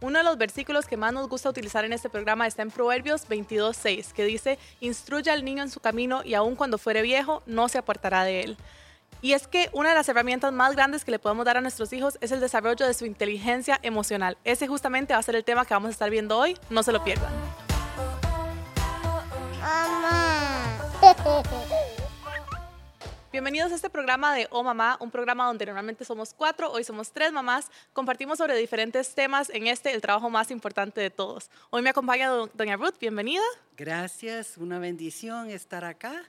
[0.00, 3.28] Uno de los versículos que más nos gusta utilizar en este programa está en Proverbios
[3.28, 7.68] 22.6, que dice, instruye al niño en su camino y aun cuando fuere viejo, no
[7.68, 8.56] se apartará de él.
[9.20, 11.92] Y es que una de las herramientas más grandes que le podemos dar a nuestros
[11.92, 14.38] hijos es el desarrollo de su inteligencia emocional.
[14.44, 16.92] Ese justamente va a ser el tema que vamos a estar viendo hoy, no se
[16.92, 17.32] lo pierdan.
[23.30, 27.12] Bienvenidos a este programa de Oh Mamá, un programa donde normalmente somos cuatro, hoy somos
[27.12, 27.70] tres mamás.
[27.92, 31.50] Compartimos sobre diferentes temas en este, el trabajo más importante de todos.
[31.68, 33.42] Hoy me acompaña doña Ruth, bienvenida.
[33.76, 36.24] Gracias, una bendición estar acá.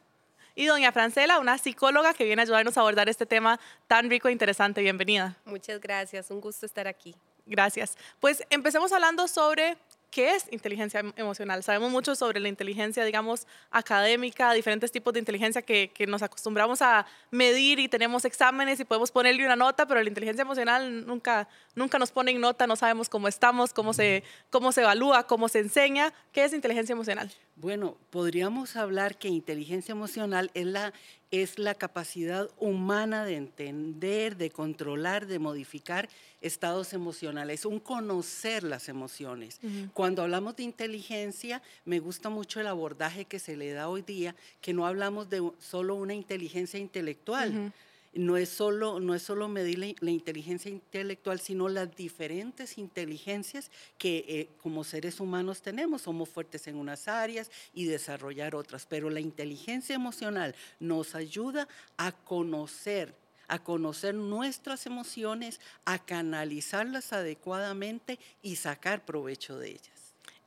[0.56, 4.28] Y doña Francela, una psicóloga que viene a ayudarnos a abordar este tema tan rico
[4.28, 4.82] e interesante.
[4.82, 5.38] Bienvenida.
[5.46, 7.16] Muchas gracias, un gusto estar aquí.
[7.46, 7.98] Gracias.
[8.20, 9.78] Pues empecemos hablando sobre
[10.12, 11.62] ¿Qué es inteligencia emocional?
[11.64, 16.82] Sabemos mucho sobre la inteligencia, digamos, académica, diferentes tipos de inteligencia que, que, nos acostumbramos
[16.82, 21.48] a medir y tenemos exámenes y podemos ponerle una nota, pero la inteligencia emocional nunca,
[21.76, 25.60] nunca nos ponen nota, no sabemos cómo estamos, cómo se, cómo se evalúa, cómo se
[25.60, 26.12] enseña.
[26.34, 27.32] ¿Qué es inteligencia emocional?
[27.62, 30.94] Bueno, podríamos hablar que inteligencia emocional es la,
[31.30, 36.08] es la capacidad humana de entender, de controlar, de modificar
[36.40, 39.60] estados emocionales, un conocer las emociones.
[39.94, 44.36] Cuando hablamos de inteligencia, me gusta mucho el abordaje que se le da hoy día,
[44.62, 47.74] que no hablamos de solo una inteligencia intelectual
[48.14, 54.26] no es solo, no es solo medir la, inteligencia intelectual, sino las diferentes inteligencias que
[54.28, 56.04] eh, como seres humanos tenemos.
[56.04, 62.12] Somos fuertes en unas áreas y desarrollar otras, pero la inteligencia emocional nos ayuda a
[62.12, 63.16] conocer
[63.52, 69.99] a conocer nuestras emociones, a canalizarlas adecuadamente y sacar provecho de ellas.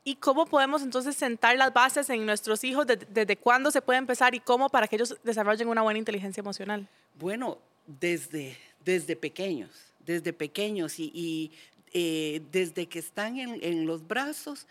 [0.05, 2.87] ¿Y cómo podemos entonces sentar las bases en nuestros hijos?
[2.87, 6.89] ¿Desde, cuándo se puede empezar y cómo para que ellos desarrollen una buena inteligencia emocional?
[7.19, 11.53] Bueno, desde, desde pequeños, desde pequeños y,
[11.95, 14.67] eh, desde que están en, los brazos,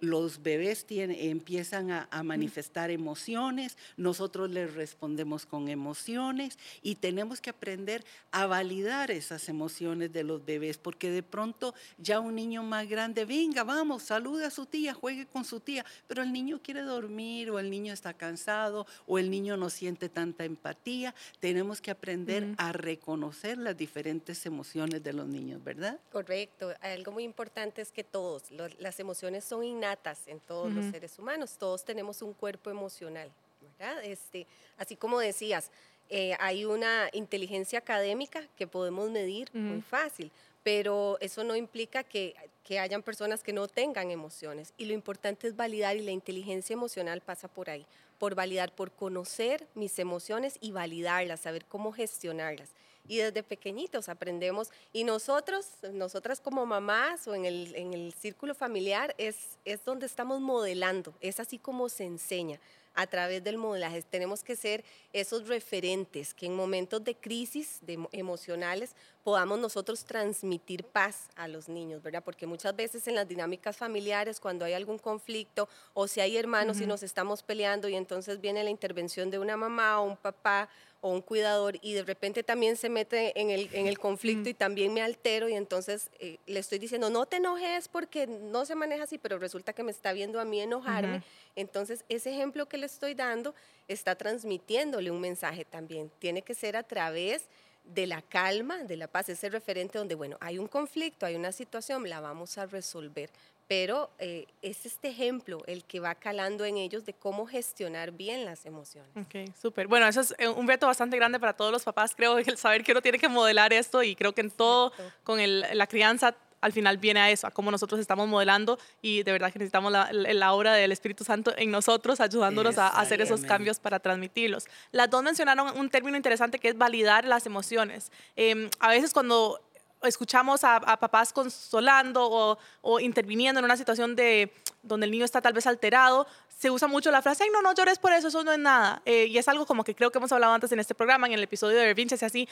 [0.00, 8.04] los bebés empiezan a, manifestar emociones, nosotros les respondemos con emociones y tenemos que aprender
[8.30, 13.24] a validar esas emociones de los bebés, porque de pronto ya un niño más grande,
[13.24, 17.50] venga, vamos, saluda a su tía, juegue con su tía, pero el niño quiere dormir
[17.50, 22.54] o el niño está cansado o el niño no siente tanta empatía, tenemos que aprender
[22.56, 25.98] a reconocer las diferentes emociones de los niños, ¿verdad?
[26.12, 26.45] Correcto
[26.80, 31.56] algo muy importante es que todos, las emociones son innatas en todos los seres humanos,
[31.58, 33.30] todos tenemos un cuerpo emocional,
[33.60, 34.04] ¿verdad?
[34.04, 34.46] Este,
[34.76, 35.70] así como decías,
[36.08, 40.30] eh, hay una inteligencia académica que podemos medir muy fácil,
[40.62, 42.34] pero eso no implica que,
[42.64, 44.72] que, hayan personas que no tengan emociones.
[44.76, 47.86] Y lo importante es validar y la inteligencia emocional pasa por ahí,
[48.18, 52.70] por validar, por conocer mis emociones y validarlas, saber cómo gestionarlas
[53.08, 54.70] y desde pequeñitos aprendemos.
[54.92, 60.06] Y nosotros, nosotras como mamás o en el, en el círculo familiar, es, es donde
[60.06, 62.60] estamos modelando, es así como se enseña
[62.96, 64.02] a través del modelaje.
[64.02, 70.82] Tenemos que ser esos referentes que en momentos de crisis de emocionales podamos nosotros transmitir
[70.82, 72.24] paz a los niños, ¿verdad?
[72.24, 76.80] Porque muchas veces en las dinámicas familiares, cuando hay algún conflicto o si hay hermanos
[76.80, 80.68] y nos estamos peleando y entonces viene la intervención de una mamá o un papá
[81.06, 84.54] o un cuidador y de repente también se mete en el, en el conflicto y
[84.54, 88.74] también me altero y entonces eh, le estoy diciendo, no te enojes porque no se
[88.74, 91.22] maneja así, pero resulta que me está viendo a mí enojarme.
[91.54, 93.54] Entonces, ese ejemplo que le estoy dando
[93.86, 96.10] está transmitiéndole un mensaje también.
[96.18, 97.44] Tiene que ser a través
[97.84, 101.52] de la calma, de la paz, ese referente donde, bueno, hay un conflicto, hay una
[101.52, 103.30] situación, la vamos a resolver,
[103.68, 108.44] pero eh, es este ejemplo el que va calando en ellos de cómo gestionar bien
[108.44, 109.10] las emociones.
[109.16, 109.88] Ok, súper.
[109.88, 112.84] Bueno, eso es eh, un reto bastante grande para todos los papás, creo, el saber
[112.84, 114.92] que uno tiene que modelar esto y creo que en todo,
[115.24, 119.22] con el, la crianza, al final viene a eso, a cómo nosotros estamos modelando y
[119.22, 123.20] de verdad que necesitamos la, la obra del Espíritu Santo en nosotros, ayudándonos a, hacer
[123.20, 124.64] esos cambios para transmitirlos.
[124.90, 128.10] Las dos mencionaron un término interesante que es validar las emociones.
[128.36, 129.60] Em, a veces cuando
[130.02, 134.52] escuchamos a, papás consolando o, o, interviniendo en una situación de
[134.82, 136.26] donde el niño está tal vez alterado,
[136.58, 139.02] se usa mucho la frase, Ay, no, no llores por eso, eso no es nada.
[139.04, 141.34] Eh, y es algo como que creo que hemos hablado antes en este programa, en
[141.34, 142.48] el episodio de Vinches y así.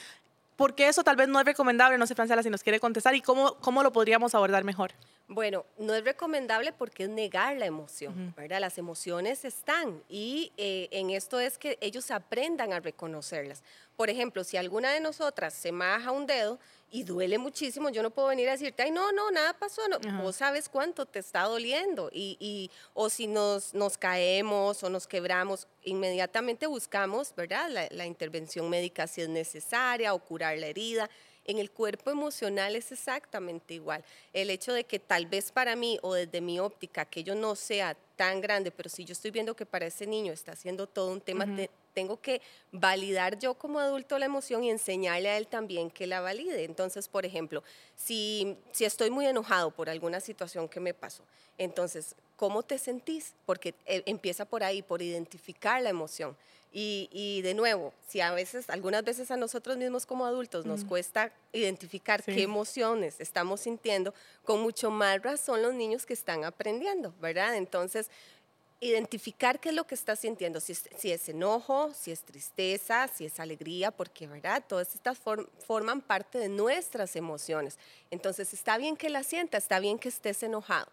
[0.56, 1.98] ¿Por qué eso tal vez no es recomendable?
[1.98, 4.92] No sé, Francela, si nos quiere contestar y cómo, cómo lo podríamos abordar mejor.
[5.26, 8.60] Bueno, no es recomendable porque es negar la emoción, ¿verdad?
[8.60, 13.64] Las emociones están y eh, en esto es que ellos aprendan a reconocerlas.
[13.96, 16.60] Por ejemplo, si alguna de nosotras se maja un dedo
[16.94, 19.98] y duele muchísimo, yo no puedo venir a decirte, ay, no, no, nada pasó, no.
[20.22, 22.08] vos sabes cuánto te está doliendo.
[22.12, 27.68] Y, y, o si nos, nos caemos o nos quebramos, inmediatamente buscamos, ¿verdad?
[27.68, 31.10] La, la intervención médica si es necesaria o curar la herida.
[31.44, 34.04] En el cuerpo emocional es exactamente igual.
[34.32, 37.96] El hecho de que tal vez para mí o desde mi óptica aquello no sea
[38.14, 41.20] tan grande, pero si yo estoy viendo que para ese niño está haciendo todo un
[41.20, 41.44] tema,
[41.94, 42.42] tengo que
[42.72, 46.64] validar yo como adulto la emoción y enseñarle a él también que la valide.
[46.64, 47.62] Entonces, por ejemplo,
[47.96, 51.24] si, si estoy muy enojado por alguna situación que me pasó,
[51.56, 53.34] entonces, ¿cómo te sentís?
[53.46, 56.36] Porque eh, empieza por ahí, por identificar la emoción.
[56.76, 61.32] Y, de nuevo, si a veces, algunas veces a nosotros mismos como adultos nos cuesta
[61.52, 64.12] identificar qué emociones estamos sintiendo,
[64.42, 67.54] con mucho más razón los niños que están aprendiendo, ¿verdad?
[67.54, 68.10] Entonces,
[68.84, 73.08] identificar qué es lo que está sintiendo, si es, si es enojo, si es tristeza,
[73.08, 74.62] si es alegría, porque, ¿verdad?
[74.66, 77.78] Todas estas forman parte de nuestras emociones.
[78.10, 80.86] Entonces, está bien que la sienta, está bien que estés enojado,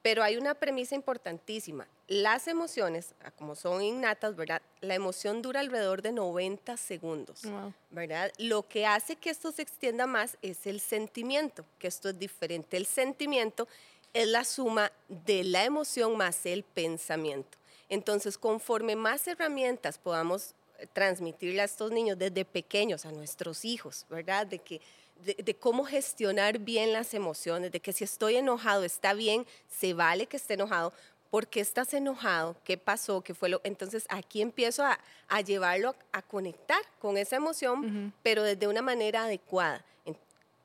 [0.00, 1.86] pero hay una premisa importantísima.
[2.08, 4.62] Las emociones, ah, como son innatas, ¿verdad?
[4.80, 7.42] La emoción dura alrededor de 90 segundos,
[7.90, 8.32] ¿verdad?
[8.38, 12.78] Lo que hace que esto se extienda más es el sentimiento, que esto es diferente.
[12.78, 13.68] El sentimiento
[14.14, 17.58] es la suma de la emoción más el pensamiento.
[17.88, 24.06] Entonces, conforme más herramientas podamos eh, transmitirle a estos niños desde pequeños, a nuestros hijos,
[24.08, 24.46] ¿verdad?
[24.46, 24.80] De que
[25.24, 30.26] de, cómo gestionar bien las emociones, de que si estoy enojado está bien, se vale
[30.26, 30.92] que esté enojado.
[31.30, 32.56] ¿Por qué estás enojado?
[32.64, 33.20] ¿Qué pasó?
[33.22, 33.60] ¿Qué fue lo?
[33.64, 34.98] Entonces aquí empiezo a,
[35.40, 39.84] llevarlo a conectar con esa emoción, pero desde una manera adecuada.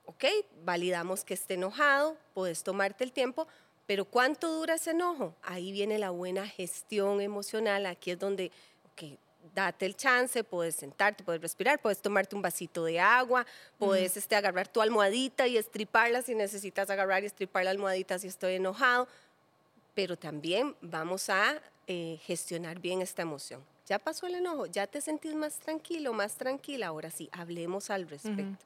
[0.10, 0.26] Ok,
[0.66, 3.48] validamos que esté enojado, puedes tomarte el tiempo,
[3.86, 5.36] pero ¿cuánto dura ese enojo?
[5.44, 8.52] Ahí viene la buena gestión emocional, aquí es donde,
[8.92, 9.20] ok,
[9.54, 13.46] date el chance, puedes sentarte, puedes respirar, puedes tomarte un vasito de agua,
[13.78, 18.28] puedes este, agarrar tu almohadita y estriparla si necesitas agarrar y estripar la almohadita si
[18.28, 19.08] estoy enojado,
[19.94, 23.64] pero también vamos a eh, gestionar bien esta emoción.
[23.86, 28.10] Ya pasó el enojo, ya te sentís más tranquilo, más tranquila, ahora sí, hablemos al
[28.10, 28.66] respecto.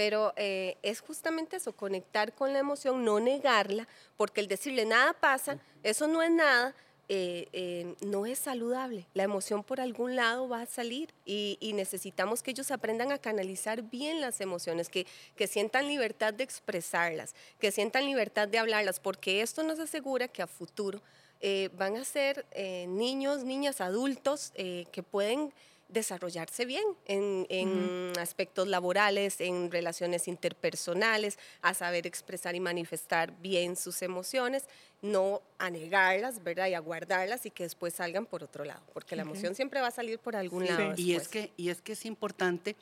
[0.00, 3.86] Pero eh, es justamente eso, conectar con la emoción, no negarla,
[4.16, 6.74] porque el decirle nada pasa, eso no es nada,
[7.10, 9.06] eh, eh, no es saludable.
[9.12, 13.82] La emoción por algún lado va a salir y, necesitamos que ellos aprendan a canalizar
[13.82, 15.06] bien las emociones, que,
[15.36, 20.40] que, sientan libertad de expresarlas, que sientan libertad de hablarlas, porque esto nos asegura que
[20.40, 21.02] a futuro
[21.42, 22.46] eh, van a ser
[22.88, 25.52] niños, niñas, adultos que pueden
[25.92, 34.02] desarrollarse bien en, aspectos laborales, en relaciones interpersonales, a saber expresar y manifestar bien sus
[34.02, 34.64] emociones,
[35.02, 36.68] no a negarlas, ¿verdad?
[36.68, 39.88] Y a guardarlas y que después salgan por otro lado, porque la emoción siempre va
[39.88, 40.94] a salir por algún lado.
[40.96, 42.76] Y es, que, y es que es importante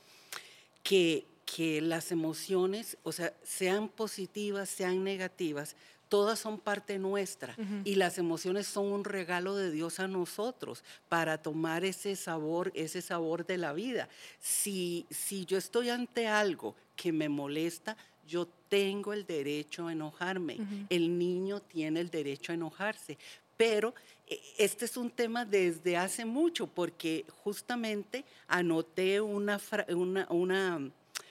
[0.82, 5.76] que, que las emociones, o sea, sean positivas, sean negativas,
[6.08, 11.38] todas son parte nuestra y las emociones son un regalo de Dios a nosotros para
[11.38, 14.08] tomar ese sabor, ese sabor de la vida.
[14.40, 17.96] Si, si yo estoy ante algo que me molesta,
[18.26, 20.58] yo tengo el derecho a enojarme.
[20.90, 23.16] El niño tiene el derecho a enojarse.
[23.56, 23.94] Pero
[24.26, 30.90] e, este es un tema desde hace mucho porque justamente anoté una, una, una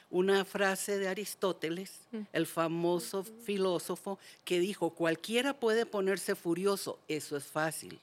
[0.09, 2.21] una frase de Aristóteles, mm.
[2.33, 7.99] el famoso filósofo, que dijo, cualquiera puede ponerse furioso, eso es fácil,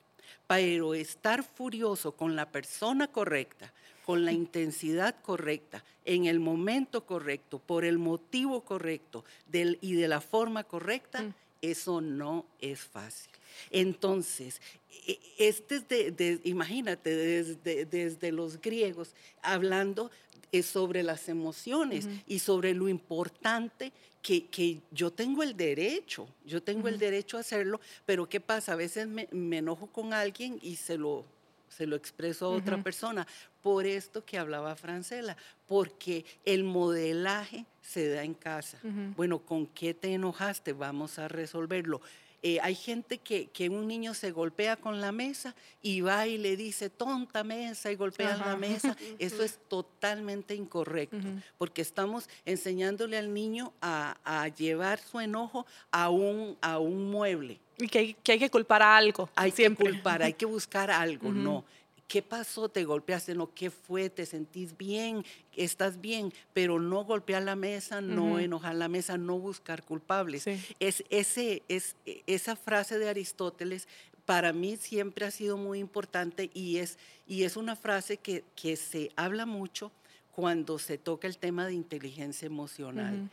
[0.46, 3.72] pero estar furioso con la persona correcta,
[4.04, 10.20] con la intensidad correcta, en el momento correcto, por el motivo correcto y de la
[10.20, 11.34] forma correcta, mm.
[11.62, 13.30] eso no es fácil.
[13.70, 14.60] Entonces,
[15.06, 20.10] e, este es de, imagínate, desde, desde, los griegos, hablando
[20.52, 23.92] es sobre las emociones y sobre lo importante
[24.22, 28.72] que, yo tengo el derecho, yo tengo el derecho a hacerlo, pero ¿qué pasa?
[28.72, 31.24] A veces me, enojo con alguien y se lo,
[31.68, 33.26] se lo expreso a otra persona.
[33.62, 38.78] Por esto que hablaba Francela, porque el modelaje se da en casa.
[39.16, 40.72] Bueno, ¿con qué te enojaste?
[40.72, 42.00] Vamos a resolverlo.
[42.46, 46.36] Eh, hay gente que, que, un niño se golpea con la mesa y va y
[46.36, 48.94] le dice tonta mesa y golpea la mesa.
[49.18, 51.16] Eso es totalmente incorrecto,
[51.56, 57.60] porque estamos enseñándole al niño a, a, llevar su enojo a un, a un mueble.
[57.78, 59.30] Y que hay, que hay que culpar a algo.
[59.36, 61.64] Hay que culpar, hay que buscar algo, no.
[62.08, 62.68] ¿Qué pasó?
[62.68, 63.34] ¿Te golpeaste?
[63.34, 64.10] No, ¿qué fue?
[64.10, 65.24] ¿Te sentís bien?
[65.56, 66.32] ¿Estás bien?
[66.52, 70.46] Pero no golpear la mesa, no enojar la mesa, no buscar culpables.
[70.78, 71.96] Es, ese, es,
[72.26, 73.88] esa frase de Aristóteles
[74.26, 78.76] para mí siempre ha sido muy importante y es, y es una frase que, que
[78.76, 79.90] se habla mucho
[80.34, 83.30] cuando se toca el tema de inteligencia emocional,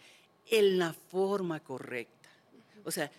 [0.50, 2.30] en la forma correcta.
[2.84, 3.12] O sea,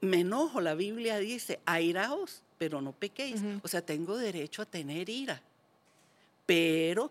[0.00, 3.42] me enojo, la Biblia dice, airaos, pero no pequéis.
[3.62, 5.40] O sea, tengo derecho a tener ira,
[6.46, 7.10] pero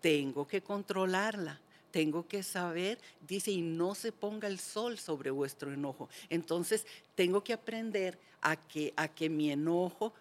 [0.00, 1.60] tengo que controlarla,
[1.90, 6.08] tengo que saber, dice, y no se ponga el sol sobre vuestro enojo.
[6.28, 10.12] Entonces, tengo que aprender a que, a que mi enojo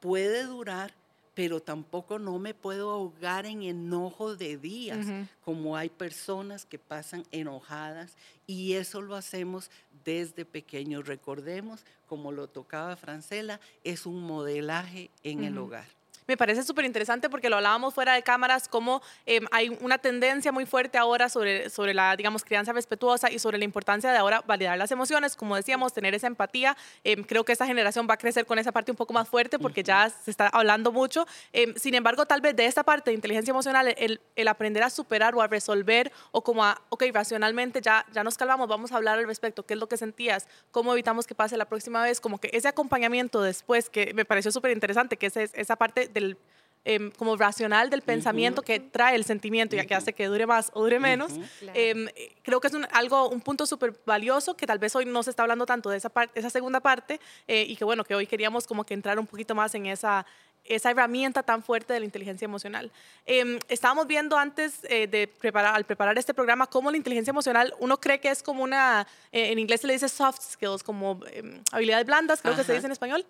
[0.00, 0.92] puede durar,
[1.34, 5.06] pero tampoco no me puedo ahogar en enojo de días,
[5.44, 9.70] como hay personas que pasan enojadas y eso lo hacemos
[10.04, 11.06] desde pequeños.
[11.06, 17.28] Recordemos, como lo tocaba Francela, es un modelaje en el hogar me parece súper interesante
[17.28, 21.70] porque lo hablábamos fuera de cámaras, como em, hay una tendencia muy fuerte ahora sobre,
[21.70, 25.56] sobre la, digamos, crianza respetuosa y sobre la importancia de ahora validar las emociones, como
[25.56, 26.76] decíamos, tener esa empatía.
[27.02, 29.58] Em, creo que esta generación va a crecer con esa parte un poco más fuerte
[29.58, 31.26] porque ya se está hablando mucho.
[31.52, 34.90] Em, sin embargo, tal vez de esta parte de inteligencia emocional, el, el, aprender a
[34.90, 38.96] superar o a resolver o como a, ok, racionalmente ya, ya nos calmamos, vamos a
[38.96, 42.20] hablar al respecto, qué es lo que sentías, cómo evitamos que pase la próxima vez,
[42.20, 46.38] como que ese acompañamiento después, que me pareció súper interesante, que es esa parte del
[46.86, 50.70] em, como racional del pensamiento que trae el sentimiento y que hace que dure más
[50.74, 51.32] o dure menos.
[51.72, 52.08] Em,
[52.42, 55.30] creo que es un, algo, un punto súper valioso que tal vez hoy no se
[55.30, 58.26] está hablando tanto de esa, parte, esa segunda parte eh, y que bueno, que hoy
[58.26, 60.26] queríamos como que entrar un poquito más en esa,
[60.64, 62.92] esa herramienta tan fuerte de la inteligencia emocional.
[63.24, 67.74] Eh, estábamos viendo antes eh, de preparar, al preparar este programa, cómo la inteligencia emocional,
[67.78, 71.62] uno cree que es como una, en inglés se le dice soft skills, como em,
[71.72, 73.26] habilidades blandas, creo que se dice en español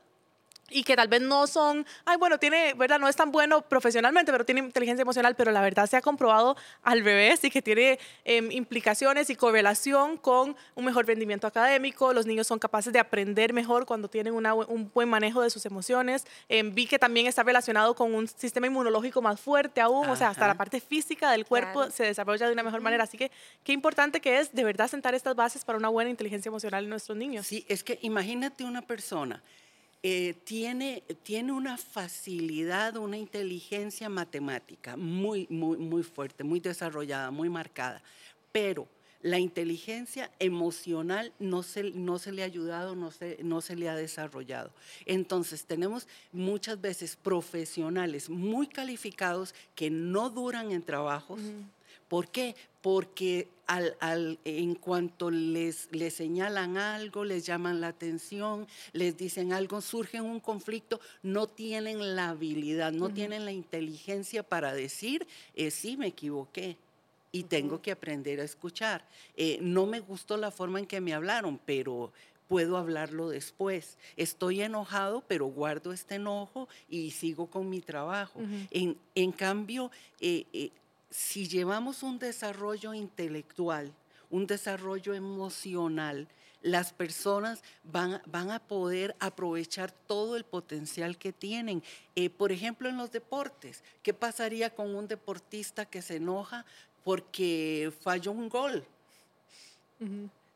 [0.75, 2.99] y que tal vez no son, ay, bueno, tiene, ¿verdad?
[2.99, 6.57] No es tan bueno profesionalmente, pero tiene inteligencia emocional, pero la verdad se ha comprobado
[6.83, 12.12] al revés y que tiene em, implicaciones y correlación con un mejor rendimiento académico.
[12.12, 16.26] Los niños son capaces de aprender mejor cuando tienen un buen manejo de sus emociones.
[16.49, 20.31] Em, vi que también está relacionado con un sistema inmunológico más fuerte aún, o sea,
[20.31, 23.04] hasta la parte física del cuerpo se desarrolla de una mejor manera.
[23.04, 23.31] Así que
[23.62, 26.90] qué importante que es de verdad sentar estas bases para una buena inteligencia emocional en
[26.90, 27.47] nuestros niños.
[27.47, 29.40] Sí, es que imagínate una persona
[30.06, 37.49] eh, tiene, tiene una facilidad, una inteligencia matemática muy, muy, muy fuerte, muy desarrollada, muy
[37.49, 38.02] marcada,
[38.52, 38.87] pero
[39.23, 43.88] la inteligencia emocional no se, no se le ha ayudado, no se, no se le
[43.88, 44.70] ha desarrollado.
[45.06, 51.40] Entonces tenemos muchas veces profesionales muy calificados que no duran en trabajos.
[52.14, 52.54] ¿Por qué?
[52.80, 59.80] Porque al, en cuanto les, les, señalan algo, les llaman la atención, les dicen algo,
[59.80, 65.97] surge un conflicto, no tienen la habilidad, no tienen la inteligencia para decir, eh, sí,
[65.97, 66.76] me equivoqué
[67.33, 69.04] y tengo que aprender a escuchar.
[69.37, 72.12] Eh, no me gustó la forma en que me hablaron, pero
[72.47, 73.99] puedo hablarlo después.
[74.16, 78.38] Estoy enojado, pero guardo este enojo y sigo con mi trabajo.
[78.71, 79.90] en, en, cambio,
[80.21, 80.71] eh,
[81.14, 83.94] si llevamos un desarrollo intelectual,
[84.30, 86.26] un desarrollo emocional,
[86.61, 91.85] las personas van, van a poder aprovechar todo el potencial que tienen.
[92.16, 96.64] Eh, por ejemplo, en los deportes, ¿qué pasaría con un deportista que se enoja
[97.04, 98.85] porque falló un gol?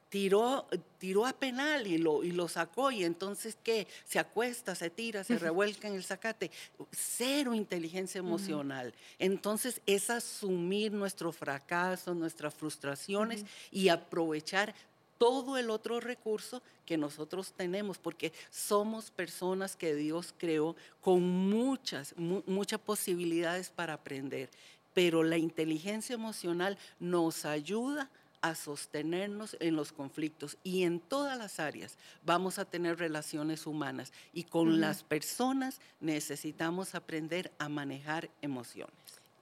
[0.09, 0.67] Tiró,
[0.99, 3.87] tiró a penal y lo, y lo sacó y entonces ¿qué?
[4.05, 6.51] Se acuesta, se tira, se revuelca en el zacate.
[6.93, 8.95] Cero inteligencia emocional.
[9.19, 14.75] Entonces es asumir nuestro fracaso, nuestras frustraciones y aprovechar
[15.19, 22.15] todo el otro recurso que nosotros tenemos, porque somos personas que Dios creó con muchas,
[22.17, 24.49] muchas posibilidades para aprender,
[24.95, 28.09] pero la inteligencia emocional nos ayuda
[28.41, 34.13] a sostenernos en los conflictos y en todas las áreas vamos a tener relaciones humanas
[34.33, 38.95] y con las personas necesitamos aprender a manejar emociones.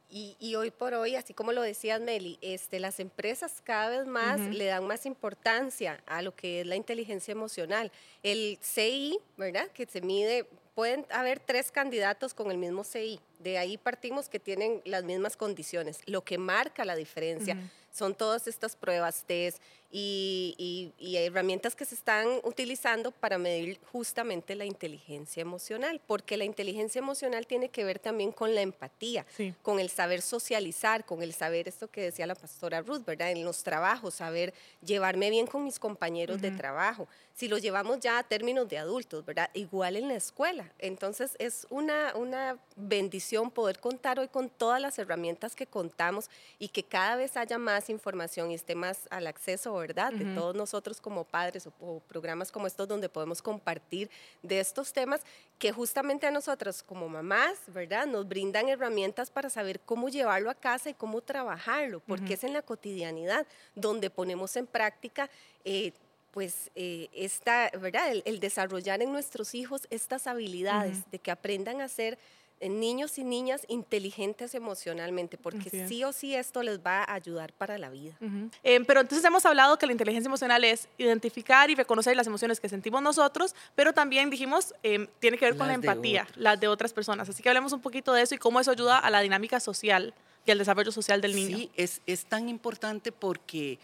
[0.09, 4.41] Y, hoy por hoy, así como lo decías Meli, este, las empresas cada vez más
[4.41, 7.91] le dan más importancia a lo que es la inteligencia emocional.
[8.23, 9.69] El CI, ¿verdad?
[9.73, 13.21] Que se mide, pueden haber tres candidatos con el mismo CI.
[13.41, 15.99] De ahí partimos que tienen las mismas condiciones.
[16.07, 17.59] Lo que marca la diferencia
[17.97, 19.63] son todas estas pruebas, test
[19.99, 26.99] y, herramientas que se están utilizando para medir justamente la inteligencia emocional, porque la inteligencia
[26.99, 29.25] emocional tiene que ver también con la empatía,
[29.63, 33.31] con el saber socializar, con el saber esto que decía la pastora Ruth, ¿verdad?
[33.31, 34.53] En los trabajos, saber
[34.85, 37.09] llevarme bien con mis compañeros de trabajo.
[37.35, 39.51] Si lo llevamos ya a términos de adultos, ¿verdad?
[39.53, 40.73] Igual en la escuela.
[40.79, 46.69] Entonces es una, una bendición poder contar hoy con todas las herramientas que contamos y
[46.69, 49.86] que cada vez haya más información y esté más al acceso, ¿verdad?
[49.95, 54.11] De todos nosotros como padres o, programas como estos donde podemos compartir
[54.43, 55.21] de estos temas
[55.59, 58.07] que justamente a nosotros como mamás, ¿verdad?
[58.07, 62.53] Nos brindan herramientas para saber cómo llevarlo a casa y cómo trabajarlo, porque es en
[62.53, 65.31] la cotidianidad donde ponemos en práctica
[65.65, 65.93] eh,
[66.37, 68.13] pues eh, esta, ¿verdad?
[68.27, 72.19] El, desarrollar en nuestros hijos estas habilidades de que aprendan a ser
[72.61, 75.89] niños y niñas inteligentes emocionalmente, porque es.
[75.89, 78.15] sí o sí esto les va a ayudar para la vida.
[78.21, 78.51] Ujú.
[78.65, 82.59] Eh, pero entonces hemos hablado que la inteligencia emocional es identificar y reconocer las emociones
[82.59, 86.37] que sentimos nosotros, pero también dijimos, eh, tiene que ver con la Las empatía, otros.
[86.39, 87.29] las de otras personas.
[87.29, 90.15] Así que hablemos un poquito de eso y cómo eso ayuda a la dinámica social
[90.47, 91.57] y al desarrollo social del niño.
[91.59, 93.79] Sí, es, es tan importante porque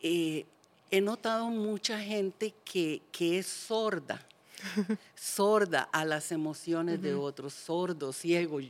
[0.00, 0.46] eh,
[0.90, 4.24] he notado mucha gente que, que es sorda,
[5.14, 8.60] sorda a las emociones de otros, sordo, ciego,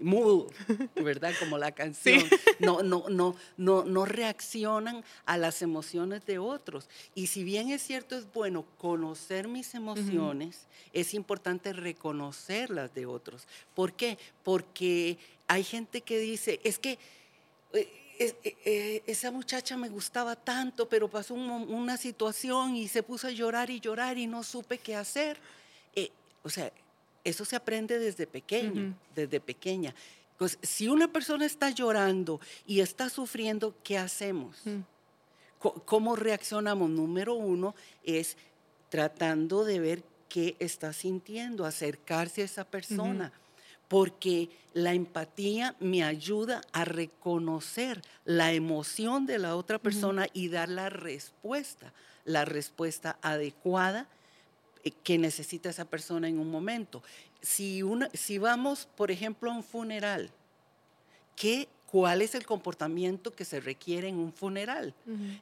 [0.00, 0.48] mudo,
[0.96, 1.32] ¿verdad?
[1.38, 2.22] Como la canción.
[2.58, 6.88] No, no, no, no, no reaccionan a las emociones de otros.
[7.14, 13.06] Y si bien es cierto, es bueno conocer mis emociones, es importante reconocer las de
[13.06, 13.46] otros.
[13.74, 14.18] ¿Por qué?
[14.42, 15.18] Porque
[15.48, 16.98] hay gente que dice, es que
[18.18, 23.02] es- eh, eh, esa muchacha me gustaba tanto, pero pasó un una situación y se
[23.02, 25.38] puso a llorar y llorar y no supe qué hacer.
[25.94, 26.10] Eh,
[26.42, 26.72] o sea,
[27.24, 29.94] eso se aprende desde pequeño, desde pequeña.
[30.38, 34.56] Pues, si una persona está llorando y está sufriendo, ¿qué hacemos?
[34.64, 34.80] Mm.
[35.84, 36.90] ¿Cómo reaccionamos?
[36.90, 38.36] Número uno es
[38.88, 43.32] tratando de ver qué está sintiendo, acercarse a esa persona,
[43.92, 50.70] porque la empatía me ayuda a reconocer la emoción de la otra persona y dar
[50.70, 51.92] la respuesta,
[52.24, 54.08] la respuesta adecuada
[54.82, 57.02] eh, que necesita esa persona en un momento.
[57.42, 60.30] Si, una, si vamos, por ejemplo, a un funeral,
[61.36, 64.94] ¿qué, ¿cuál es el comportamiento que se requiere en un funeral?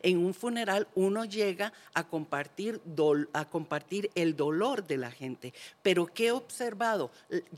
[0.02, 5.54] En un funeral uno llega a compartir, dol- a compartir el dolor de la gente.
[5.82, 7.12] Pero ¿qué he observado?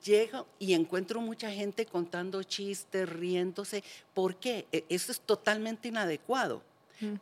[0.05, 3.83] Llego y encuentro mucha gente contando chistes, riéndose.
[4.13, 4.67] ¿Por qué?
[4.71, 6.63] E- Eso es totalmente inadecuado.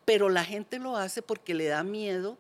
[0.05, 2.37] Pero la gente lo hace porque le da miedo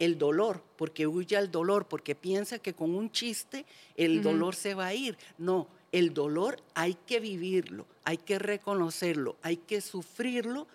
[0.00, 3.64] el dolor, porque huye al dolor, porque piensa que con un chiste
[3.96, 5.16] el dolor se va a ir.
[5.38, 10.66] No, el dolor hay que vivirlo, hay que reconocerlo, hay que sufrirlo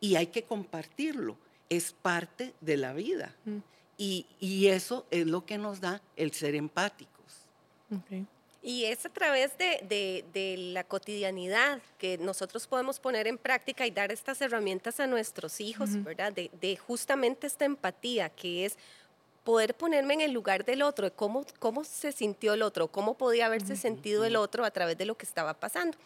[0.00, 1.36] y hay que compartirlo.
[1.68, 3.34] Es parte de la vida.
[3.44, 3.58] Mm.
[3.98, 7.12] Y, y eso es lo que nos da el ser empáticos.
[8.62, 13.86] Y es a través de, de- de la cotidianidad que nosotros podemos poner en práctica
[13.86, 16.02] y dar estas herramientas a nuestros hijos.
[16.02, 16.32] ¿verdad?
[16.32, 18.76] De, de justamente esta empatía que es
[19.46, 23.46] poder ponerme en el lugar del otro, cómo, cómo se sintió el otro, cómo podía
[23.46, 25.96] haberse sentido el otro a través de lo que estaba pasando.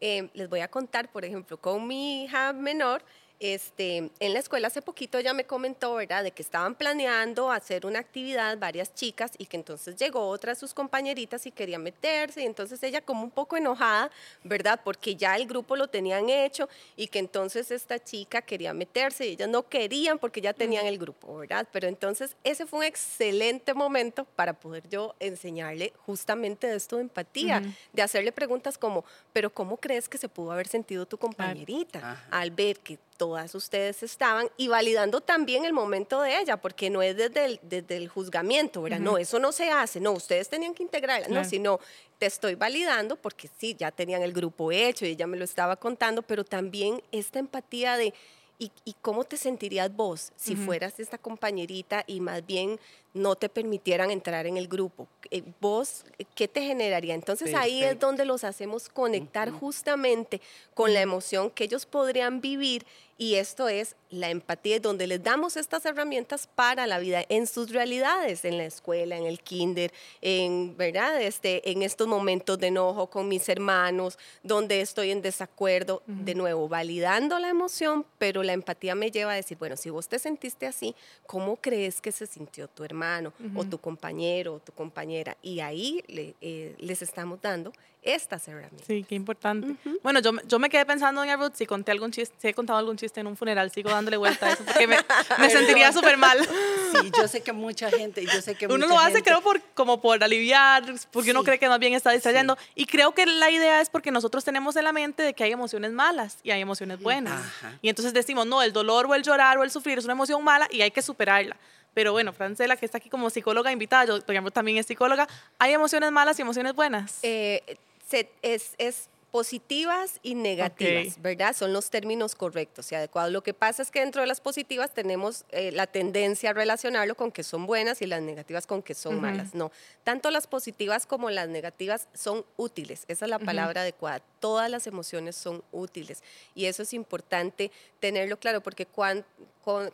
[0.00, 3.02] Eh, les voy a contar, por ejemplo, con mi hija menor,
[3.38, 7.84] este, en la escuela hace poquito ella me comentó, ¿verdad?, de que estaban planeando hacer
[7.86, 12.42] una actividad varias chicas y que entonces llegó otra de sus compañeritas y quería meterse
[12.42, 14.10] y entonces ella como un poco enojada,
[14.44, 19.26] ¿verdad?, porque ya el grupo lo tenían hecho y que entonces esta chica quería meterse
[19.26, 21.66] y ellas no querían porque ya tenían el grupo, ¿verdad?
[21.72, 27.02] Pero entonces ese fue un excelente momento para poder yo enseñarle justamente de esto de
[27.02, 32.24] empatía, de hacerle preguntas como, pero ¿cómo crees que se pudo haber sentido tu compañerita
[32.30, 37.02] al ver que todas ustedes estaban y validando también el momento de ella, porque no
[37.02, 39.00] es desde el, desde el juzgamiento, ¿verdad?
[39.00, 41.80] No, eso no se hace, no, ustedes tenían que integrarla, no, sino
[42.18, 45.76] te estoy validando porque sí, ya tenían el grupo hecho y ella me lo estaba
[45.76, 48.14] contando, pero también esta empatía de...
[48.58, 52.80] ¿Y, y cómo te sentirías vos si fueras esta compañerita y más bien
[53.12, 55.08] no te permitieran entrar en el grupo?
[55.30, 57.12] Eh, ¿Vos qué te generaría?
[57.12, 60.40] Entonces ahí es donde los hacemos conectar justamente
[60.72, 62.86] con la emoción que ellos podrían vivir
[63.18, 67.70] y esto es la empatía, donde les damos estas herramientas para la vida en sus
[67.70, 71.20] realidades, en la escuela, en el kinder, en, ¿verdad?
[71.20, 76.68] Este, en estos momentos de enojo con mis hermanos, donde estoy en desacuerdo, de nuevo,
[76.68, 80.66] validando la emoción, pero la empatía me lleva a decir, bueno, si vos te sentiste
[80.66, 80.94] así,
[81.26, 85.36] ¿cómo crees que se sintió tu hermano o tu compañero o tu compañera?
[85.42, 87.72] Y ahí le- eh, les estamos dando
[88.06, 88.86] estas herramientas.
[88.86, 89.74] Sí, qué importante.
[90.02, 92.54] Bueno, yo, me- yo me quedé pensando, doña Ruth, si conté algún chiste, si he
[92.54, 94.96] contado algún chiste en un funeral, sigo dándole vuelta a eso porque me,
[95.38, 96.38] me sentiría súper mal.
[96.42, 99.40] Sí, yo sé que mucha gente, yo sé que Uno mucha lo hace, gente- creo,
[99.42, 101.46] por, como por aliviar, porque uno Sí.
[101.46, 102.56] cree que más bien está distrayendo.
[102.74, 105.52] Y creo que la idea es porque nosotros tenemos en la mente de que hay
[105.52, 107.40] emociones malas y hay emociones buenas.
[107.40, 107.78] Ajá.
[107.82, 110.42] Y entonces decimos, no, el dolor o el llorar o el sufrir es una emoción
[110.44, 111.56] mala y hay que superarla.
[111.94, 115.26] Pero bueno, Francela, que está aquí como psicóloga invitada, yo, también es psicóloga,
[115.58, 117.20] ¿hay emociones malas y emociones buenas?
[117.22, 117.62] Eh,
[118.08, 121.20] se- es, es positivas y negativas.
[121.20, 121.54] ¿verdad?
[121.54, 123.30] Son los términos correctos y adecuados.
[123.32, 127.14] Lo que pasa es que dentro de las positivas tenemos eh, la tendencia a relacionarlo
[127.16, 129.54] con que son buenas y las negativas con que son malas.
[129.54, 129.70] No,
[130.04, 133.04] tanto las positivas como las negativas son útiles.
[133.08, 134.22] Esa es la palabra adecuada.
[134.40, 136.22] Todas las emociones son útiles
[136.54, 139.24] y eso es importante tenerlo claro porque cuan-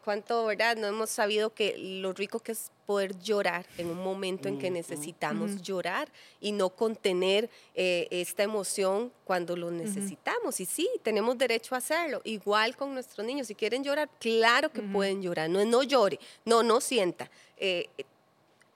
[0.04, 0.76] cuánto, ¿verdad?
[0.76, 4.70] No hemos sabido que lo rico que es poder llorar en un momento en que
[4.70, 6.08] necesitamos llorar
[6.40, 10.60] y no contener eh, esta emoción cuando lo necesitamos.
[10.60, 12.20] Y sí, tenemos derecho a hacerlo.
[12.24, 15.48] Igual con nuestros niños, si quieren llorar, claro que pueden llorar.
[15.48, 17.30] No no llore, no, no sienta.
[17.56, 17.88] Eh,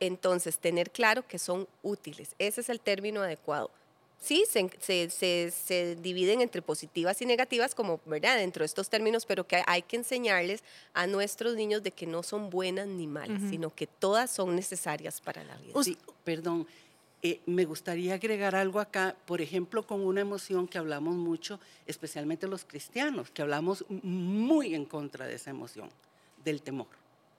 [0.01, 2.35] entonces, tener claro que son útiles.
[2.39, 3.71] Ese es el término adecuado
[4.21, 8.37] sí, se, se, dividen entre positivas y negativas, como, ¿verdad?
[8.37, 10.63] Dentro de estos términos, pero que hay que enseñarles
[10.95, 15.21] a nuestros niños de que no son buenas ni malas, sino que todas son necesarias
[15.21, 15.83] para la vida.
[15.83, 16.67] Sí, perdón.
[17.23, 22.47] Eh, me gustaría agregar algo acá, por ejemplo, con una emoción que hablamos mucho, especialmente
[22.47, 25.89] los cristianos, que hablamos muy en contra de esa emoción,
[26.45, 26.89] del temor.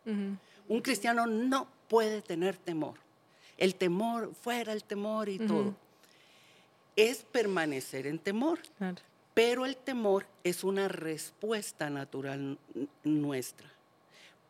[0.05, 2.95] Un cristiano no puede tener temor.
[3.57, 5.75] El temor, fuera el temor y todo
[6.97, 8.60] es permanecer en temor.
[9.33, 12.57] Pero el temor es una respuesta natural
[13.03, 13.71] nuestra.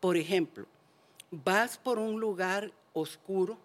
[0.00, 0.66] Por ejemplo,
[1.30, 3.58] vas por un lugar oscuro,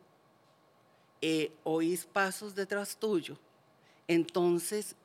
[1.22, 3.38] eh, oís pasos detrás tuyo,
[4.08, 4.96] entonces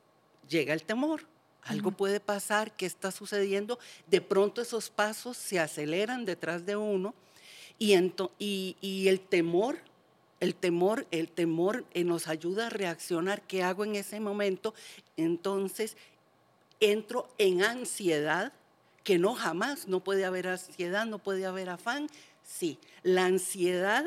[0.47, 1.25] llega el temor.
[1.63, 3.79] Algo puede pasar, ¿qué está sucediendo?
[4.07, 7.13] De pronto esos pasos se aceleran detrás de uno
[7.77, 9.77] y, y el temor
[10.39, 13.41] el temor, el temor eh, nos ayuda a reaccionar.
[13.41, 14.73] ¿Qué hago en ese momento?
[15.17, 15.97] Entonces
[16.79, 18.53] entro en ansiedad,
[19.03, 22.07] que no jamás, no puede haber ansiedad, no puede haber afán.
[22.43, 24.05] Sí, la ansiedad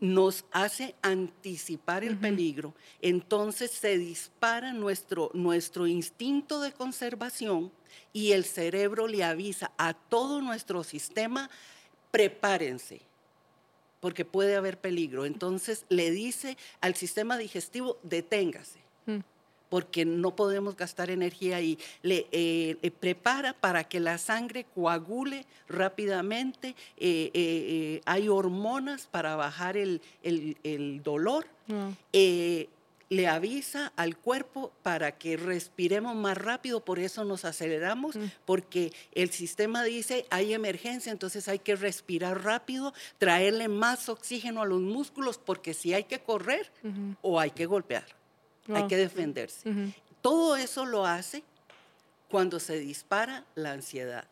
[0.00, 7.72] nos hace anticipar el peligro, entonces se dispara nuestro, nuestro instinto de conservación
[8.12, 11.48] y el cerebro le avisa a todo nuestro sistema,
[12.10, 13.00] prepárense,
[14.00, 15.24] porque puede haber peligro.
[15.24, 19.18] Entonces le dice al sistema digestivo, deténgase, mm.
[19.68, 21.78] porque no podemos gastar energía ahí.
[22.02, 26.74] Le eh, eh, prepara para que la sangre coagule rápidamente.
[26.96, 30.00] Eh, hay hormonas para bajar el,
[31.02, 31.46] dolor.
[31.66, 31.90] Mm
[33.08, 38.24] le avisa al cuerpo para que respiremos más rápido, por eso nos aceleramos, mm.
[38.44, 44.66] porque el sistema dice hay emergencia, entonces hay que respirar rápido, traerle más oxígeno a
[44.66, 46.70] los músculos, porque si hay que correr
[47.22, 48.06] o hay que golpear,
[48.72, 49.92] hay que defenderse.
[50.20, 51.44] Todo eso lo hace
[52.28, 54.24] cuando se dispara la ansiedad.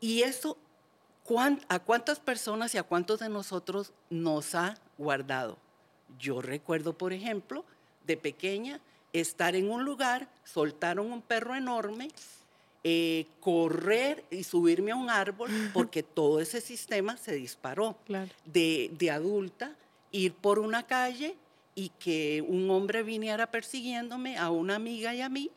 [0.00, 0.56] Y eso,
[1.68, 5.58] ¿a cuántas personas y a cuántos de nosotros nos ha guardado?
[6.18, 7.64] Yo recuerdo, por ejemplo,
[8.06, 8.80] de pequeña,
[9.12, 12.08] estar en un lugar, soltaron un perro enorme,
[12.84, 17.96] eh, correr y subirme a un árbol, porque todo ese sistema se disparó.
[18.44, 19.76] De, adulta,
[20.12, 21.36] ir por una calle
[21.74, 25.50] y que un hombre viniera persiguiéndome a una amiga y a mí,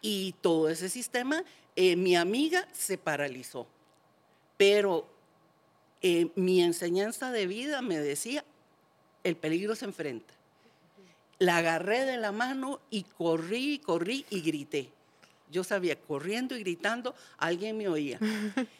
[0.00, 1.44] y todo ese sistema,
[1.76, 3.66] eh, mi amiga se paralizó.
[4.56, 5.06] Pero
[6.02, 8.44] eh, mi enseñanza de vida me decía,
[9.24, 10.34] el peligro se enfrenta.
[11.38, 14.90] La agarré de la mano y corrí, corrí y grité.
[15.50, 18.18] Yo sabía, corriendo y gritando, alguien me oía.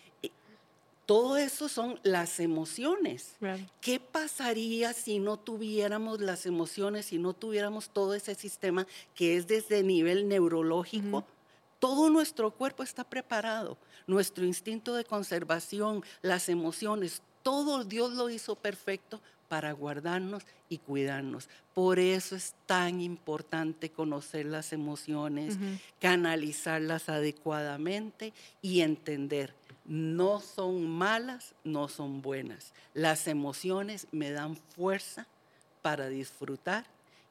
[1.08, 3.34] Todo eso son las emociones.
[3.80, 9.46] ¿Qué pasaría si no tuviéramos las emociones, si no tuviéramos todo ese sistema que es
[9.46, 11.24] desde nivel neurológico?
[11.78, 18.54] Todo nuestro cuerpo está preparado, nuestro instinto de conservación, las emociones, todo Dios lo hizo
[18.56, 21.48] perfecto para guardarnos y cuidarnos.
[21.74, 25.56] Por eso es tan importante conocer las emociones,
[26.00, 32.72] canalizarlas adecuadamente y entender, no son malas, no son buenas.
[32.92, 35.26] Las emociones me dan fuerza
[35.80, 36.84] para disfrutar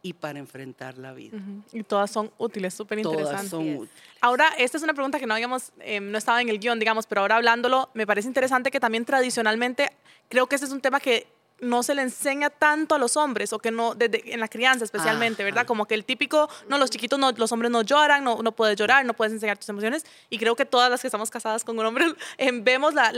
[0.08, 1.38] y para enfrentar la vida.
[1.74, 3.50] Y todas son útiles, súper interesantes.
[3.50, 3.90] Todas son útiles.
[4.22, 7.06] Ahora, esta es una pregunta que no habíamos, em, no estaba en el guion, digamos,
[7.08, 9.92] pero ahora hablándolo, me parece interesante que también tradicionalmente,
[10.30, 11.28] creo que este es un tema que
[11.60, 14.86] no se le enseña tanto a los hombres o que no, desde, en la crianza
[14.86, 15.66] especialmente, ¿verdad?
[15.66, 18.78] Como que el típico, no, los chiquitos, no, los hombres no lloran, no, no puedes
[18.78, 20.06] llorar, no puedes enseñar tus emociones.
[20.30, 22.06] Y creo que todas las que estamos casadas con un hombre
[22.38, 23.12] em, vemos la,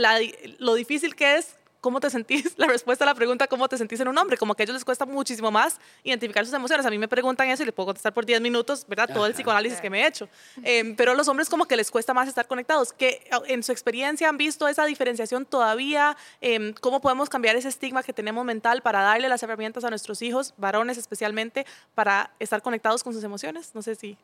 [0.58, 2.54] lo difícil que es ¿cómo te sentís?
[2.56, 4.36] La respuesta a la pregunta, ¿cómo te sentís en un hombre?
[4.36, 6.86] Como que a ellos les cuesta muchísimo más identificar sus emociones.
[6.86, 9.08] A mí me preguntan eso y les puedo contestar por 10 minutos, ¿verdad?
[9.12, 10.28] Todo el psicoanálisis que me he hecho.
[10.62, 12.92] Em, pero a los hombres como que les cuesta más estar conectados.
[12.92, 16.16] ¿Que en su experiencia han visto esa diferenciación todavía?
[16.40, 20.22] Em, ¿Cómo podemos cambiar ese estigma que tenemos mental para darle las herramientas a nuestros
[20.22, 23.74] hijos, varones especialmente, para estar conectados con sus emociones?
[23.74, 24.16] No sé si,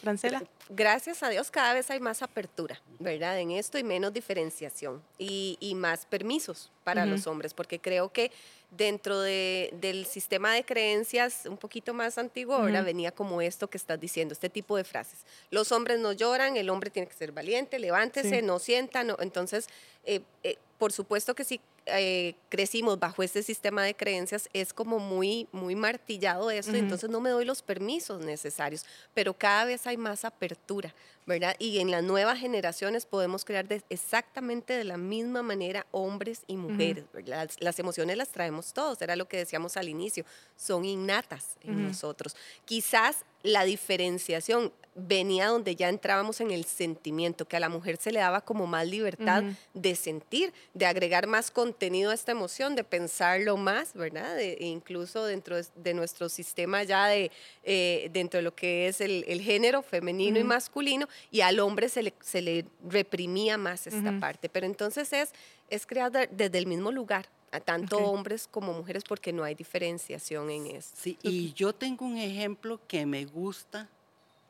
[0.00, 0.42] Francela.
[0.70, 3.38] Gracias a Dios cada vez hay más apertura, ¿verdad?
[3.38, 8.12] En esto y menos diferenciación y, y más permisos para para los hombres, porque creo
[8.12, 8.30] que
[8.70, 14.00] dentro del sistema de creencias un poquito más antiguo, ahora venía como esto que estás
[14.00, 15.20] diciendo, este tipo de frases.
[15.50, 19.16] Los hombres no lloran, el hombre tiene que ser valiente, levántese, no sienta, no.
[19.20, 19.68] entonces,
[20.04, 24.98] eh, eh, por supuesto que sí eh, crecimos bajo este sistema de creencias es como
[24.98, 29.98] muy, muy martillado esto, entonces no me doy los permisos necesarios, pero cada vez hay
[29.98, 30.94] más apertura,
[31.26, 31.56] ¿verdad?
[31.58, 37.04] Y en las nuevas generaciones podemos crear exactamente de la misma manera hombres y mujeres,
[37.26, 40.24] las, las, emociones las traemos todos, era lo que decíamos al inicio,
[40.56, 42.36] son innatas en nosotros.
[42.64, 48.12] Quizás la diferenciación venía donde ya entrábamos en el sentimiento, que a la mujer se
[48.12, 49.42] le daba como más libertad
[49.74, 54.38] de sentir, de agregar más contenido a esta emoción, de pensarlo más, ¿verdad?
[54.38, 57.30] E incluso dentro de, nuestro sistema ya de,
[57.64, 62.02] eh, dentro de lo que es el, género femenino y masculino, y al hombre se
[62.02, 64.48] le, se le reprimía más esta parte.
[64.48, 65.32] Pero entonces es,
[65.70, 70.50] es crear desde el mismo lugar, a tanto hombres como mujeres, porque no hay diferenciación
[70.50, 70.96] en esto.
[71.00, 73.88] Sí, y yo tengo un ejemplo que me gusta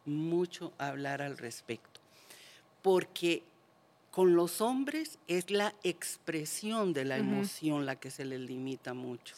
[0.07, 2.01] mucho hablar al respecto,
[2.83, 3.43] porque
[4.11, 9.35] con los hombres es la expresión de la emoción la que se les limita mucho.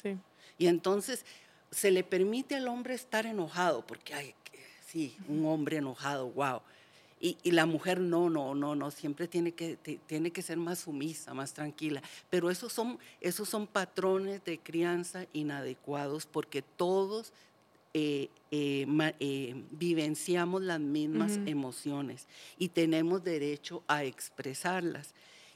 [0.58, 1.24] Y entonces
[1.70, 4.34] se le permite al hombre estar enojado, porque hay,
[4.86, 6.60] sí, un hombre enojado, wow.
[7.18, 9.76] Y, la mujer no, no, no, no, siempre tiene que,
[10.06, 12.02] tiene que ser más sumisa, más tranquila.
[12.28, 17.32] Pero esos son, esos son patrones de crianza inadecuados porque todos
[17.94, 18.86] eh, eh,
[19.20, 22.26] eh, vivenciamos las mismas emociones
[22.58, 25.14] y tenemos derecho a expresarlas.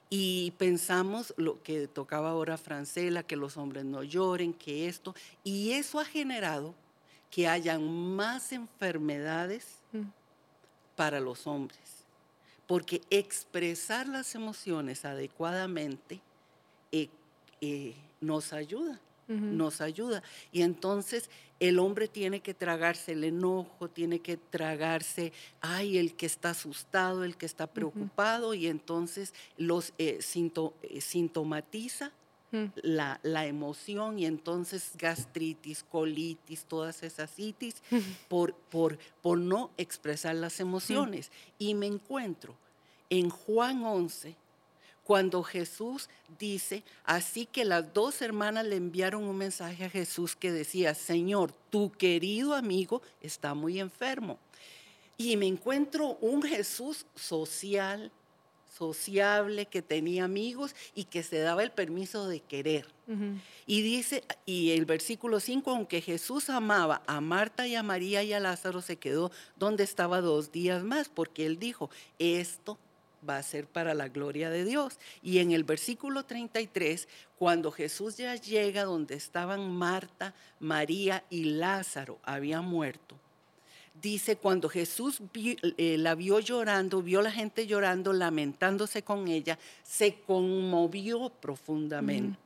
[0.08, 5.72] Y pensamos lo que tocaba ahora Francela, que los hombres no lloren, que esto, y
[5.72, 6.74] eso ha generado
[7.30, 10.19] que hayan más enfermedades mm.
[11.00, 12.04] Para los hombres,
[12.66, 16.20] porque expresar las emociones adecuadamente
[18.20, 20.22] nos ayuda nos ayuda.
[20.52, 25.32] Y entonces el hombre tiene que tragarse el enojo, tiene que tragarse,
[25.62, 32.12] ay, el que está asustado, el que está preocupado, y entonces los eh, eh, sintomatiza
[32.52, 32.64] mm.
[32.82, 37.82] la, la, emoción y entonces gastritis, colitis, todas esas itis,
[38.28, 41.30] por, por, por no expresar las emociones.
[41.58, 42.54] Y me encuentro
[43.08, 44.36] en Juan 11,
[45.10, 46.08] cuando Jesús
[46.38, 51.52] dice, así que las dos hermanas le enviaron un mensaje a Jesús que decía, Señor,
[51.70, 54.38] tu querido amigo está muy enfermo.
[55.16, 58.12] Y me encuentro un Jesús social,
[58.70, 62.86] sociable, que tenía amigos y que se daba el permiso de querer.
[63.66, 68.32] Y dice, y el versículo 5, aunque Jesús amaba a Marta y a María y
[68.32, 72.78] a Lázaro, se quedó donde estaba dos días más, porque él dijo, esto
[73.28, 74.98] va a ser para la gloria de Dios.
[75.22, 82.18] Y en el versículo 33, cuando Jesús ya llega donde estaban Marta, María y Lázaro,
[82.22, 83.16] había muerto,
[84.00, 90.20] dice, cuando Jesús eh, la vio llorando, vio la gente llorando, lamentándose con ella, se
[90.26, 92.38] conmovió profundamente.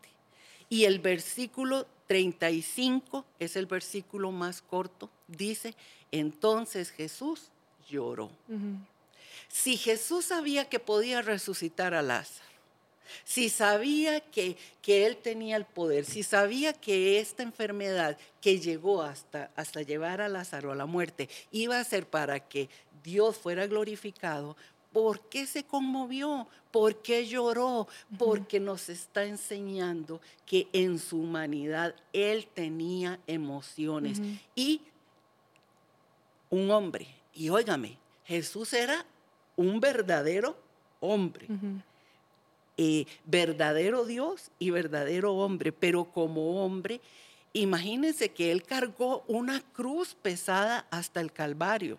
[0.69, 5.75] Y el versículo 35 es el versículo más corto, dice,
[6.11, 7.51] entonces Jesús
[7.89, 8.31] lloró.
[9.49, 12.54] Si Jesús sabía que podía resucitar a Lázaro,
[13.25, 19.03] si sabía que, que, él tenía el poder, si sabía que esta enfermedad que llegó
[19.03, 22.69] hasta, hasta llevar a Lázaro a la muerte iba a ser para que
[23.03, 24.57] Dios fuera glorificado,
[24.93, 26.47] ¿por qué se conmovió?
[26.71, 27.87] ¿Por qué lloró?
[28.17, 34.21] Porque nos está enseñando que en su humanidad él tenía emociones.
[34.55, 34.81] Y
[36.49, 39.05] un hombre, y óigame, Jesús era
[39.57, 40.57] un verdadero
[41.01, 41.49] hombre.
[42.77, 47.01] Eh, verdadero Dios y verdadero hombre, pero como hombre,
[47.53, 51.99] imagínense que él cargó una cruz pesada hasta el Calvario.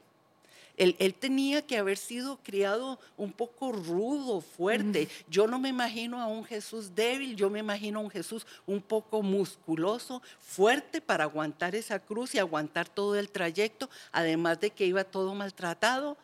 [0.77, 5.07] Él, tenía que haber sido criado un poco rudo, fuerte.
[5.29, 8.81] Yo no me imagino a un Jesús débil, yo me imagino a un Jesús un
[8.81, 14.85] poco musculoso, fuerte para aguantar esa cruz y aguantar todo el trayecto, además de que
[14.85, 16.17] iba todo maltratado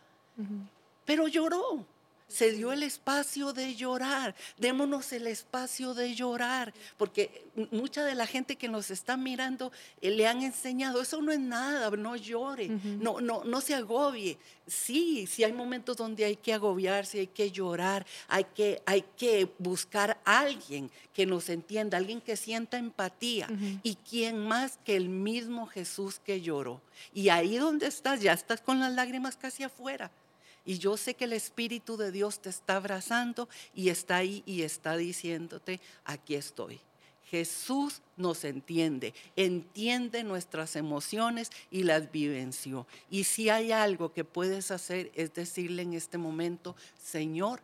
[1.05, 1.85] pero lloró.
[2.31, 4.35] Se dio el espacio de llorar.
[4.57, 10.11] Démonos el espacio de llorar, porque mucha de la gente que nos está mirando eh,
[10.11, 14.37] le han enseñado, eso no es nada, no llore, no, no, no se agobie.
[14.65, 19.49] Sí, sí hay momentos donde hay que agobiarse, hay que llorar, hay que, hay que
[19.59, 23.47] buscar a alguien que nos entienda, alguien que sienta empatía.
[23.83, 26.81] ¿Y quién más que el mismo Jesús que lloró?
[27.13, 30.11] Y ahí donde estás, ya estás con las lágrimas casi afuera
[30.65, 34.61] Y yo sé que el Espíritu de Dios te está abrazando y está ahí y
[34.61, 36.79] está diciéndote, aquí estoy.
[37.29, 42.85] Jesús nos entiende, entiende nuestras emociones y las vivenció.
[43.09, 47.61] Y si hay algo que puedes hacer es decirle en este momento, Señor,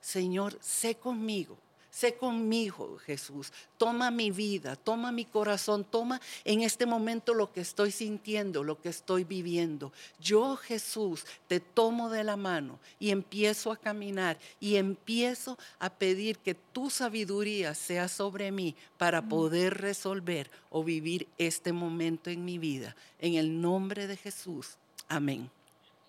[0.00, 1.56] Señor, sé conmigo
[1.96, 3.50] Sé conmigo, Jesús.
[3.78, 8.78] Toma mi vida, toma mi corazón, toma en este momento lo que estoy sintiendo, lo
[8.78, 9.94] que estoy viviendo.
[10.20, 16.36] Yo, Jesús, te tomo de la mano y empiezo a caminar y empiezo a pedir
[16.36, 22.58] que tu sabiduría sea sobre mí para poder resolver o vivir este momento en mi
[22.58, 22.94] vida.
[23.18, 24.76] En el nombre de Jesús.
[25.08, 25.50] Amén.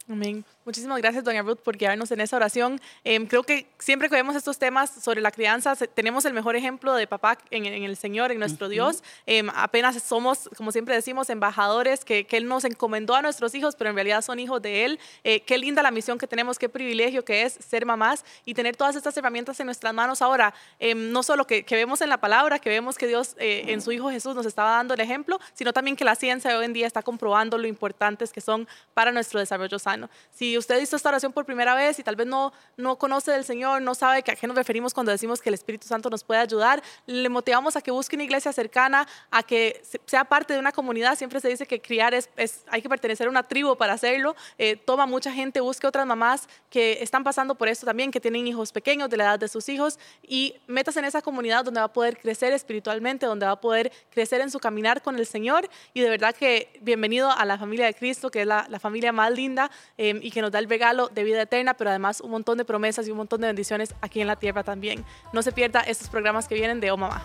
[0.09, 0.43] Amén.
[0.67, 2.81] Muchísimas gracias, doña Ruth, por guiarnos en esa oración.
[3.05, 6.93] Em, creo que siempre que vemos estos temas sobre la crianza, tenemos el mejor ejemplo
[6.93, 9.01] de papá en, el Señor, en nuestro Dios.
[9.25, 13.77] Em, apenas somos, como siempre decimos, embajadores que, que, Él nos encomendó a nuestros hijos,
[13.77, 14.99] pero en realidad son hijos de Él.
[15.23, 18.75] Eh, qué linda la misión que tenemos, qué privilegio que es ser mamás y tener
[18.75, 20.53] todas estas herramientas en nuestras manos ahora.
[20.79, 23.81] Em, no solo que, que, vemos en la palabra, que vemos que Dios eh, en
[23.81, 26.73] su Hijo Jesús nos estaba dando el ejemplo, sino también que la ciencia hoy en
[26.73, 30.09] día está comprobando lo importantes que son para nuestro desarrollo sano.
[30.29, 33.43] Si usted hizo esta oración por primera vez y tal vez no, no conoce del
[33.43, 36.39] Señor, no sabe a qué nos referimos cuando decimos que el Espíritu Santo nos puede
[36.39, 40.71] ayudar, le motivamos a que busque una iglesia cercana, a que sea parte de una
[40.71, 41.17] comunidad.
[41.17, 42.29] Siempre se dice que criar es,
[42.67, 44.35] hay que pertenecer a una tribu para hacerlo.
[44.57, 48.47] Eh, toma mucha gente, busque otras mamás que están pasando por esto también, que tienen
[48.47, 51.85] hijos pequeños de la edad de sus hijos y metas en esa comunidad donde va
[51.85, 55.69] a poder crecer espiritualmente, donde va a poder crecer en su caminar con el Señor.
[55.93, 59.11] Y de verdad que bienvenido a la familia de Cristo, que es la, la familia
[59.11, 59.69] más linda.
[59.97, 62.65] Em, y que nos da el regalo de vida eterna, pero además un montón de
[62.65, 65.05] promesas y un montón de bendiciones aquí en la tierra también.
[65.33, 67.21] No se pierda estos programas que vienen de Oh Mamá.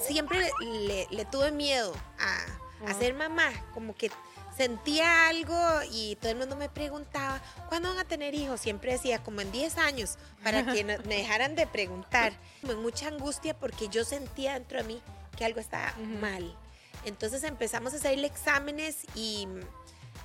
[0.00, 0.50] Siempre
[1.10, 4.10] le, tuve miedo a, a ser mamá, como que
[4.56, 5.56] sentía algo
[5.90, 8.60] y todo el mundo me preguntaba, ¿cuándo van a tener hijos?
[8.60, 12.32] Siempre decía, como en 10 años, para que me dejaran de preguntar.
[12.64, 15.02] Con mucha angustia porque yo sentía dentro de mí
[15.36, 16.56] que algo estaba mal.
[17.04, 19.46] Entonces empezamos a hacerle exámenes y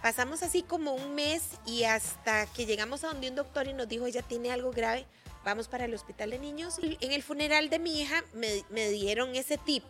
[0.01, 3.87] pasamos así como un mes y hasta que llegamos a donde un doctor y nos
[3.87, 5.05] dijo, ella tiene algo grave,
[5.43, 6.79] vamos para el hospital de niños.
[6.81, 9.83] En el funeral de mi hija me, dieron ese tip.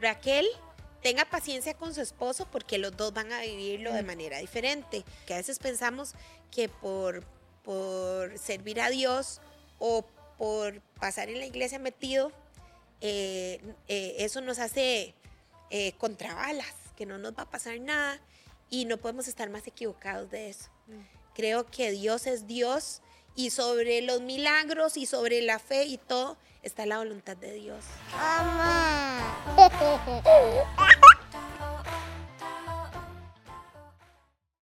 [0.00, 0.46] Raquel,
[1.02, 5.04] tenga paciencia con su esposo porque los dos van a vivirlo de manera diferente.
[5.26, 6.14] Que a veces pensamos
[6.50, 7.24] que por,
[7.62, 9.40] por servir a Dios
[9.78, 10.04] o
[10.38, 12.32] por pasar en la iglesia metido,
[13.00, 15.14] eh, eh, eso nos hace
[15.74, 18.20] eh, contra balas, que no nos va a pasar nada
[18.68, 20.68] y no podemos estar más equivocados de eso.
[20.86, 21.00] Mm.
[21.34, 23.00] Creo que Dios es Dios
[23.34, 27.86] y sobre los milagros y sobre la fe y todo está la voluntad de Dios.